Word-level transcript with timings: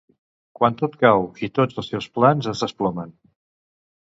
Quan 0.59 0.77
tot 0.79 0.95
cau 1.03 1.25
i 1.47 1.49
tots 1.59 1.77
els 1.83 1.93
seus 1.93 2.09
plans 2.17 2.51
es 2.55 2.65
desplomen. 2.67 3.15